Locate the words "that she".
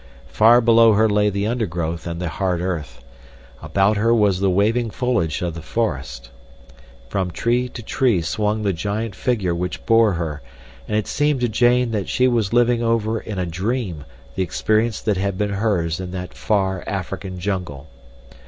11.91-12.27